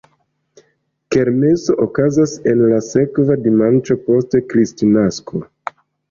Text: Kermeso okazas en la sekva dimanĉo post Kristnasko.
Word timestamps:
Kermeso 1.15 1.75
okazas 1.83 2.33
en 2.51 2.63
la 2.71 2.79
sekva 2.87 3.35
dimanĉo 3.49 3.97
post 4.07 4.33
Kristnasko. 4.55 5.43